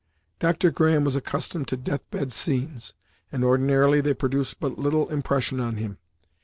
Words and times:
Dr. 0.39 0.71
Graham 0.71 1.03
was 1.03 1.15
accustomed 1.15 1.67
to 1.67 1.77
death 1.77 2.01
bed 2.09 2.33
scenes, 2.33 2.95
and 3.31 3.43
ordinarily 3.43 4.01
they 4.01 4.15
produced 4.15 4.59
but 4.59 4.79
little 4.79 5.07
impression 5.09 5.59
on 5.59 5.77
him. 5.77 5.99